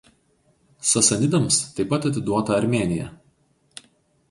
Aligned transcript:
Sasanidams 0.91 1.59
taip 1.79 1.93
pat 1.93 2.09
atiduota 2.11 2.59
Armėnija. 2.59 3.09